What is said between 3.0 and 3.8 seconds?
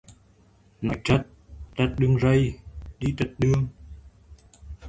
trật đường